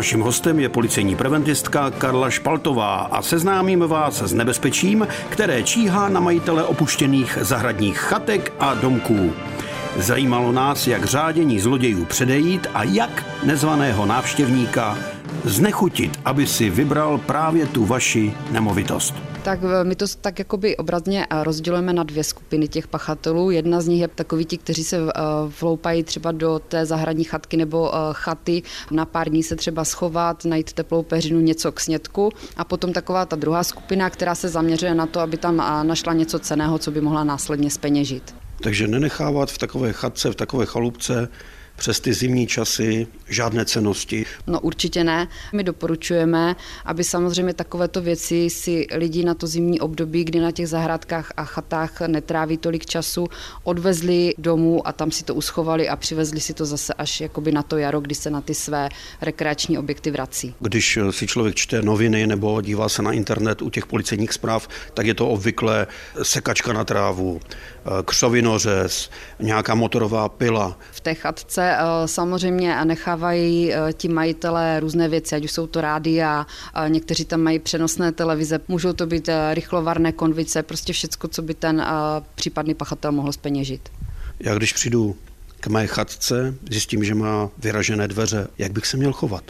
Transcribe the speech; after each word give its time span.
Naším 0.00 0.20
hostem 0.20 0.60
je 0.60 0.68
policejní 0.68 1.16
preventistka 1.16 1.90
Karla 1.90 2.30
Špaltová 2.30 2.94
a 2.96 3.22
seznámíme 3.22 3.86
vás 3.86 4.22
s 4.22 4.32
nebezpečím, 4.32 5.08
které 5.28 5.62
číhá 5.62 6.08
na 6.08 6.20
majitele 6.20 6.64
opuštěných 6.64 7.38
zahradních 7.40 7.98
chatek 7.98 8.52
a 8.60 8.74
domků. 8.74 9.32
Zajímalo 9.96 10.52
nás, 10.52 10.86
jak 10.86 11.04
řádění 11.04 11.60
zlodějů 11.60 12.04
předejít 12.04 12.66
a 12.74 12.82
jak 12.82 13.26
nezvaného 13.44 14.06
návštěvníka 14.06 14.98
znechutit, 15.44 16.20
aby 16.24 16.46
si 16.46 16.70
vybral 16.70 17.18
právě 17.18 17.66
tu 17.66 17.84
vaši 17.84 18.34
nemovitost. 18.50 19.29
Tak 19.44 19.60
eh, 19.64 19.84
my 19.84 19.96
to 19.96 20.04
tak 20.20 20.38
jakoby 20.38 20.76
obrazně 20.76 21.26
eh, 21.30 21.44
rozdělujeme 21.44 21.92
na 21.92 22.02
dvě 22.02 22.24
skupiny 22.24 22.68
těch 22.68 22.86
pachatelů. 22.86 23.50
Jedna 23.50 23.80
z 23.80 23.86
nich 23.86 24.00
je 24.00 24.08
takový 24.08 24.44
ti, 24.44 24.58
kteří 24.58 24.84
se 24.84 24.96
eh, 24.96 25.10
vloupají 25.60 26.02
třeba 26.04 26.32
do 26.32 26.58
té 26.58 26.86
zahradní 26.86 27.24
chatky 27.24 27.56
nebo 27.56 27.92
chaty, 28.12 28.62
na 28.90 29.04
pár 29.04 29.28
dní 29.28 29.42
se 29.42 29.56
třeba 29.56 29.84
schovat, 29.84 30.44
najít 30.44 30.72
teplou 30.72 31.02
peřinu, 31.02 31.40
něco 31.40 31.72
k 31.72 31.80
snědku. 31.80 32.30
A 32.56 32.64
potom 32.64 32.92
taková 32.92 33.26
ta 33.26 33.36
druhá 33.36 33.64
skupina, 33.64 34.10
která 34.10 34.34
se 34.34 34.48
zaměřuje 34.48 34.94
na 34.94 35.06
to, 35.06 35.20
aby 35.20 35.36
tam 35.36 35.56
našla 35.82 36.12
něco 36.12 36.38
ceného, 36.38 36.78
co 36.78 36.90
by 36.90 37.00
mohla 37.00 37.24
následně 37.24 37.70
speněžit. 37.70 38.34
Takže 38.62 38.88
nenechávat 38.88 39.50
v 39.50 39.58
takové 39.58 39.92
chatce, 39.92 40.30
v 40.30 40.34
takové 40.34 40.66
chalupce 40.66 41.28
přes 41.80 42.00
ty 42.00 42.14
zimní 42.14 42.46
časy 42.46 43.06
žádné 43.28 43.64
cenosti? 43.64 44.26
No 44.46 44.60
určitě 44.60 45.04
ne. 45.04 45.28
My 45.52 45.64
doporučujeme, 45.64 46.56
aby 46.84 47.04
samozřejmě 47.04 47.54
takovéto 47.54 48.00
věci 48.00 48.50
si 48.50 48.86
lidi 48.94 49.24
na 49.24 49.34
to 49.34 49.46
zimní 49.46 49.80
období, 49.80 50.24
kdy 50.24 50.40
na 50.40 50.50
těch 50.52 50.68
zahrádkách 50.68 51.32
a 51.36 51.44
chatách 51.44 52.00
netráví 52.00 52.56
tolik 52.56 52.86
času, 52.86 53.28
odvezli 53.64 54.34
domů 54.38 54.88
a 54.88 54.92
tam 54.92 55.10
si 55.10 55.24
to 55.24 55.34
uschovali 55.34 55.88
a 55.88 55.96
přivezli 55.96 56.40
si 56.40 56.54
to 56.54 56.66
zase 56.66 56.94
až 56.94 57.20
jakoby 57.20 57.52
na 57.52 57.62
to 57.62 57.76
jaro, 57.76 58.00
kdy 58.00 58.14
se 58.14 58.30
na 58.30 58.40
ty 58.40 58.54
své 58.54 58.88
rekreační 59.22 59.78
objekty 59.78 60.10
vrací. 60.10 60.54
Když 60.60 60.98
si 61.10 61.26
člověk 61.26 61.54
čte 61.54 61.82
noviny 61.82 62.26
nebo 62.26 62.60
dívá 62.60 62.88
se 62.88 63.02
na 63.02 63.12
internet 63.12 63.62
u 63.62 63.70
těch 63.70 63.86
policejních 63.86 64.32
zpráv, 64.32 64.68
tak 64.94 65.06
je 65.06 65.14
to 65.14 65.28
obvykle 65.28 65.86
sekačka 66.22 66.72
na 66.72 66.84
trávu, 66.84 67.40
křovinořez, 68.04 69.10
nějaká 69.38 69.74
motorová 69.74 70.28
pila. 70.28 70.78
V 70.92 71.00
té 71.00 71.14
chatce 71.14 71.69
Eh, 71.70 72.08
samozřejmě 72.08 72.84
nechávají 72.84 73.72
eh, 73.72 73.92
ti 73.92 74.08
majitelé 74.08 74.80
různé 74.80 75.08
věci, 75.08 75.34
ať 75.36 75.44
už 75.44 75.52
jsou 75.52 75.66
to 75.66 75.80
rádia, 75.80 76.46
někteří 76.88 77.24
tam 77.24 77.40
mají 77.40 77.58
přenosné 77.58 78.12
televize, 78.12 78.60
můžou 78.68 78.92
to 78.92 79.06
být 79.06 79.28
eh, 79.28 79.54
rychlovarné 79.54 80.12
konvice, 80.12 80.62
prostě 80.62 80.92
všecko, 80.92 81.28
co 81.28 81.42
by 81.42 81.54
ten 81.54 81.86
případný 82.34 82.74
pachatel 82.74 83.12
mohl 83.12 83.32
speněžit. 83.32 83.88
Já 84.40 84.54
když 84.54 84.72
přijdu 84.72 85.16
k 85.60 85.66
mé 85.66 85.86
chatce, 85.86 86.54
zjistím, 86.70 87.04
že 87.04 87.14
má 87.14 87.48
vyražené 87.58 88.08
dveře, 88.08 88.48
jak 88.58 88.72
bych 88.72 88.86
se 88.86 88.96
měl 88.96 89.12
chovat? 89.12 89.44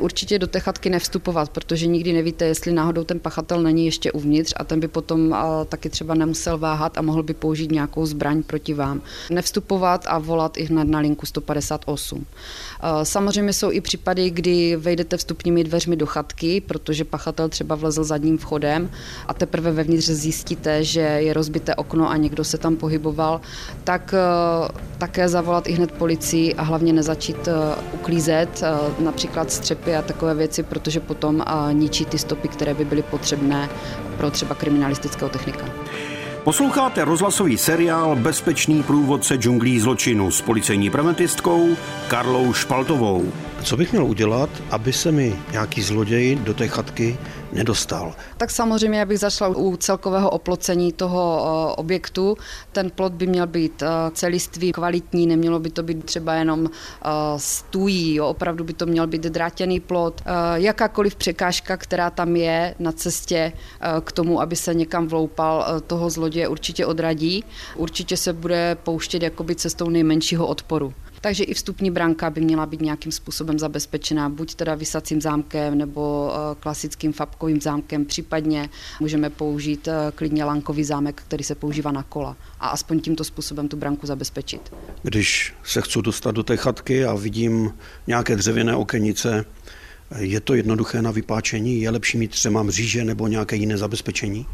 Určitě 0.00 0.38
do 0.38 0.46
té 0.46 0.60
chatky 0.60 0.90
nevstupovat, 0.90 1.50
protože 1.50 1.86
nikdy 1.86 2.12
nevíte, 2.12 2.44
jestli 2.44 2.72
náhodou 2.72 3.04
ten 3.04 3.20
pachatel 3.20 3.62
není 3.62 3.84
ještě 3.84 4.12
uvnitř 4.12 4.52
a 4.56 4.64
ten 4.64 4.80
by 4.80 4.88
potom 4.88 5.36
taky 5.68 5.90
třeba 5.90 6.14
nemusel 6.14 6.58
váhat 6.58 6.98
a 6.98 7.02
mohl 7.02 7.22
by 7.22 7.34
použít 7.34 7.70
nějakou 7.72 8.06
zbraň 8.06 8.42
proti 8.42 8.74
vám. 8.74 9.02
Nevstupovat 9.30 10.04
a 10.08 10.18
volat 10.18 10.56
i 10.56 10.64
hned 10.64 10.88
na 10.88 10.98
linku 10.98 11.26
158. 11.26 12.26
Samozřejmě 13.02 13.52
jsou 13.52 13.70
i 13.70 13.80
případy, 13.80 14.30
kdy 14.30 14.76
vejdete 14.76 15.16
vstupními 15.16 15.64
dveřmi 15.64 15.96
do 15.96 16.06
chatky, 16.06 16.60
protože 16.60 17.04
pachatel 17.04 17.48
třeba 17.48 17.74
vlezl 17.74 18.04
zadním 18.04 18.38
vchodem 18.38 18.90
a 19.26 19.34
teprve 19.34 19.72
vevnitř 19.72 20.04
zjistíte, 20.06 20.84
že 20.84 21.00
je 21.00 21.32
rozbité 21.32 21.74
okno 21.74 22.10
a 22.10 22.16
někdo 22.16 22.44
se 22.44 22.58
tam 22.58 22.76
pohyboval, 22.76 23.40
tak 23.84 24.14
také 24.98 25.28
zavolat 25.28 25.66
i 25.66 25.72
hned 25.72 25.92
policii 25.92 26.54
a 26.54 26.62
hlavně 26.62 26.92
nezačít 26.92 27.48
uklízet 27.92 28.62
například 28.98 29.52
střepy 29.52 29.89
stopy 29.90 29.96
a 29.96 30.02
takové 30.02 30.34
věci, 30.34 30.62
protože 30.62 31.00
potom 31.00 31.42
ničí 31.72 32.04
ty 32.04 32.18
stopy, 32.18 32.48
které 32.48 32.74
by 32.74 32.84
byly 32.84 33.02
potřebné 33.02 33.68
pro 34.16 34.30
třeba 34.30 34.54
kriminalistického 34.54 35.28
technika. 35.28 35.66
Posloucháte 36.44 37.04
rozhlasový 37.04 37.58
seriál 37.58 38.16
Bezpečný 38.16 38.82
průvodce 38.82 39.36
džunglí 39.36 39.80
zločinu 39.80 40.30
s 40.30 40.40
policejní 40.40 40.90
preventistkou 40.90 41.76
Karlou 42.08 42.52
Špaltovou. 42.52 43.32
Co 43.62 43.76
bych 43.76 43.92
měl 43.92 44.04
udělat, 44.04 44.50
aby 44.70 44.92
se 44.92 45.12
mi 45.12 45.36
nějaký 45.52 45.82
zloděj 45.82 46.36
do 46.36 46.54
té 46.54 46.68
chatky 46.68 47.18
nedostal? 47.52 48.14
Tak 48.36 48.50
samozřejmě, 48.50 48.98
já 48.98 49.04
bych 49.04 49.18
začala 49.18 49.56
u 49.56 49.76
celkového 49.76 50.30
oplocení 50.30 50.92
toho 50.92 51.22
eh, 51.40 51.74
objektu. 51.76 52.36
Ten 52.72 52.90
plot 52.90 53.12
by 53.12 53.26
měl 53.26 53.46
být 53.46 53.82
eh, 53.82 53.86
celistvý, 54.12 54.72
kvalitní, 54.72 55.26
nemělo 55.26 55.58
by 55.58 55.70
to 55.70 55.82
být 55.82 56.04
třeba 56.04 56.34
jenom 56.34 56.66
eh, 56.66 57.08
stůjí, 57.36 58.14
jo, 58.14 58.26
opravdu 58.26 58.64
by 58.64 58.72
to 58.72 58.86
měl 58.86 59.06
být 59.06 59.22
drátěný 59.22 59.80
plot. 59.80 60.22
Jakákoliv 60.54 61.16
překážka, 61.16 61.76
která 61.76 62.10
tam 62.10 62.36
je 62.36 62.74
na 62.78 62.92
cestě 62.92 63.52
k 64.04 64.12
tomu, 64.12 64.40
aby 64.40 64.56
se 64.56 64.74
někam 64.74 65.08
vloupal, 65.08 65.80
toho 65.86 66.10
zloděje 66.10 66.48
určitě 66.48 66.86
odradí. 66.86 67.44
Určitě 67.76 68.16
se 68.16 68.32
bude 68.32 68.76
pouštět 68.82 69.22
jakoby 69.22 69.54
cestou 69.54 69.88
nejmenšího 69.88 70.46
odporu. 70.46 70.94
Takže 71.20 71.44
i 71.44 71.54
vstupní 71.54 71.90
branka 71.90 72.30
by 72.30 72.40
měla 72.40 72.66
být 72.66 72.80
nějakým 72.80 73.12
způsobem 73.12 73.58
zabezpečená, 73.58 74.28
buď 74.28 74.54
teda 74.54 74.74
vysacím 74.74 75.20
zámkem 75.20 75.78
nebo 75.78 76.32
klasickým 76.60 77.12
fabkovým 77.40 77.60
zámkem, 77.60 78.04
případně 78.04 78.68
můžeme 79.00 79.30
použít 79.30 79.88
eh, 79.88 80.12
klidně 80.14 80.44
lankový 80.44 80.84
zámek, 80.84 81.22
který 81.26 81.44
se 81.44 81.54
používá 81.54 81.92
na 81.92 82.02
kola 82.02 82.36
a 82.60 82.68
aspoň 82.68 83.00
tímto 83.00 83.24
způsobem 83.24 83.68
tu 83.68 83.76
branku 83.76 84.06
zabezpečit. 84.06 84.72
Když 85.02 85.54
se 85.64 85.82
chci 85.82 86.02
dostat 86.02 86.34
do 86.34 86.42
té 86.42 86.56
chatky 86.56 87.04
a 87.04 87.14
vidím 87.14 87.72
nějaké 88.06 88.36
dřevěné 88.36 88.76
okenice, 88.76 89.44
je 90.18 90.40
to 90.40 90.54
jednoduché 90.54 91.02
na 91.02 91.10
vypáčení? 91.10 91.80
Je 91.80 91.90
lepší 91.90 92.18
mít 92.18 92.30
třeba 92.30 92.62
mříže 92.62 93.04
nebo 93.04 93.28
nějaké 93.28 93.56
jiné 93.56 93.78
zabezpečení? 93.78 94.46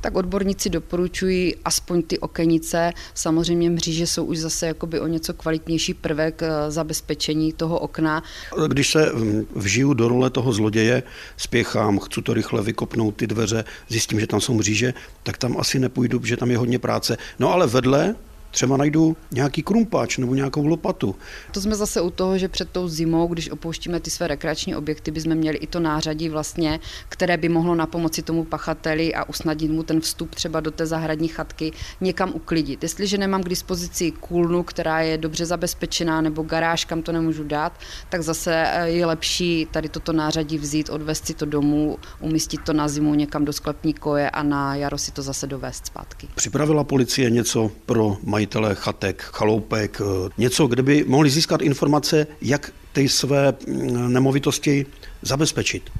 Tak 0.00 0.16
odborníci 0.16 0.70
doporučují 0.70 1.56
aspoň 1.64 2.02
ty 2.02 2.18
okenice. 2.18 2.92
Samozřejmě 3.14 3.70
mříže 3.70 4.06
jsou 4.06 4.24
už 4.24 4.38
zase 4.38 4.66
jakoby 4.66 5.00
o 5.00 5.06
něco 5.06 5.34
kvalitnější 5.34 5.94
prvek 5.94 6.42
eh, 6.42 6.70
zabezpečení 6.70 7.52
toho 7.52 7.78
okna. 7.78 8.22
Když 8.68 8.90
se 8.90 9.12
hm, 9.14 9.46
vžiju 9.54 9.94
do 9.94 10.08
role 10.08 10.30
toho 10.30 10.52
zloděje, 10.52 11.02
spěchám, 11.36 11.98
chci 11.98 12.22
to 12.22 12.34
rychle 12.34 12.62
vykopnout 12.62 13.16
ty 13.16 13.26
dveře, 13.26 13.64
zjistím, 13.88 14.20
že 14.20 14.26
tam 14.26 14.40
jsou 14.40 14.54
mříže, 14.54 14.94
tak 15.22 15.38
tam 15.38 15.56
asi 15.58 15.78
nepůjdu, 15.78 16.20
že 16.24 16.36
tam 16.36 16.50
je 16.50 16.58
hodně 16.58 16.78
práce. 16.78 17.16
No 17.38 17.52
ale 17.52 17.66
vedle 17.66 18.14
Třeba 18.50 18.76
najdu 18.76 19.16
nějaký 19.30 19.62
krumpáč 19.62 20.18
nebo 20.18 20.34
nějakou 20.34 20.66
lopatu. 20.66 21.16
To 21.52 21.60
jsme 21.60 21.74
zase 21.74 22.00
u 22.00 22.10
toho, 22.10 22.38
že 22.38 22.48
před 22.48 22.70
tou 22.70 22.88
zimou, 22.88 23.26
když 23.26 23.50
opouštíme 23.50 24.00
ty 24.00 24.10
své 24.10 24.28
rekreační 24.28 24.76
objekty, 24.76 25.10
bychom 25.10 25.34
měli 25.34 25.58
i 25.58 25.66
to 25.66 25.80
nářadí 25.80 26.28
vlastně, 26.28 26.80
které 27.08 27.36
by 27.36 27.48
mohlo 27.48 27.74
na 27.74 27.86
pomoci 27.86 28.22
tomu 28.22 28.44
pachateli 28.44 29.14
a 29.14 29.28
usnadnit 29.28 29.70
mu 29.70 29.82
ten 29.82 30.00
vstup 30.00 30.34
třeba 30.34 30.60
do 30.60 30.70
té 30.70 30.86
zahradní 30.86 31.28
chatky 31.28 31.72
někam 32.00 32.32
uklidit. 32.34 32.82
Jestliže 32.82 33.18
nemám 33.18 33.42
k 33.42 33.48
dispozici 33.48 34.10
kůlnu, 34.10 34.62
která 34.62 35.00
je 35.00 35.18
dobře 35.18 35.46
zabezpečená, 35.46 36.20
nebo 36.20 36.42
garáž, 36.42 36.84
kam 36.84 37.02
to 37.02 37.12
nemůžu 37.12 37.44
dát, 37.44 37.72
tak 38.08 38.22
zase 38.22 38.64
eh, 38.66 38.88
je 38.88 39.06
lepší 39.06 39.68
tady 39.70 39.88
toto 39.88 40.12
nářadí 40.12 40.58
vzít, 40.58 40.90
odvést 40.90 41.26
si 41.26 41.34
to 41.34 41.46
domů, 41.46 41.98
umístit 42.20 42.60
to 42.64 42.72
na 42.72 42.88
zimu 42.88 43.14
někam 43.14 43.44
do 43.44 43.52
sklepní 43.52 43.94
koje 43.94 44.30
a 44.30 44.42
na 44.42 44.74
jaro 44.74 44.98
si 44.98 45.12
to 45.12 45.22
zase 45.22 45.46
dovést 45.46 45.86
zpátky. 45.86 46.28
Připravila 46.34 46.84
policie 46.84 47.30
něco 47.30 47.70
pro 47.86 48.16
maj 48.24 48.39
majitele 48.40 48.74
chatek, 48.74 49.22
chaloupek, 49.22 50.00
eh, 50.00 50.30
něco, 50.38 50.66
kde 50.66 50.82
by 50.82 51.04
mohli 51.08 51.30
získat 51.30 51.62
informace, 51.62 52.26
jak 52.42 52.72
ty 52.92 53.08
své 53.08 53.52
mm, 53.66 54.12
nemovitosti 54.12 54.86
zabezpečit. 55.22 55.90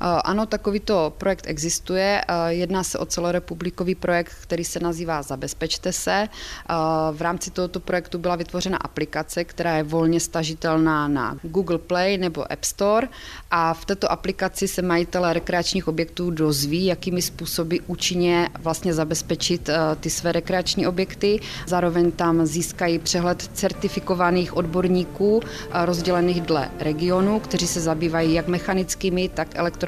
Eh, 0.00 0.20
ano, 0.24 0.46
takovýto 0.46 1.12
projekt 1.18 1.44
existuje. 1.46 2.22
Eh, 2.28 2.54
jedná 2.54 2.82
se 2.84 2.98
o 2.98 3.06
celorepublikový 3.06 3.94
projekt, 3.94 4.32
který 4.42 4.64
se 4.64 4.80
nazývá 4.80 5.22
Zabezpečte 5.22 5.92
se. 5.92 6.12
Eh, 6.12 6.74
v 7.12 7.22
rámci 7.22 7.50
tohoto 7.50 7.80
projektu 7.80 8.18
byla 8.18 8.36
vytvořena 8.36 8.76
aplikace, 8.76 9.44
která 9.44 9.76
je 9.76 9.82
volně 9.82 10.20
stažitelná 10.20 11.08
na 11.08 11.36
Google 11.42 11.78
Play 11.78 12.18
nebo 12.18 12.52
App 12.52 12.64
Store 12.64 13.08
a 13.50 13.74
v 13.74 13.84
této 13.84 14.12
aplikaci 14.12 14.68
se 14.68 14.82
majitelé 14.82 15.32
rekreačních 15.32 15.88
objektů 15.88 16.30
dozví, 16.30 16.86
jakými 16.86 17.22
způsoby 17.22 17.76
účinně 17.86 18.48
vlastně 18.58 18.94
zabezpečit 18.94 19.70
ty 20.00 20.10
své 20.10 20.32
rekreační 20.32 20.86
objekty. 20.86 21.40
Zároveň 21.66 22.10
tam 22.10 22.46
získají 22.46 22.98
přehled 22.98 23.50
certifikovaných 23.54 24.56
odborníků 24.56 25.40
rozdělených 25.84 26.40
dle 26.40 26.70
regionu, 26.78 27.40
kteří 27.40 27.66
se 27.66 27.80
zabývají 27.80 28.34
jak 28.34 28.48
mechanickými, 28.48 29.28
tak 29.28 29.48
elektronickými 29.54 29.87